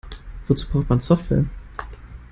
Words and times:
Wozu 0.47 0.67
braucht 0.67 0.89
man 0.89 0.99
Software? 0.99 1.45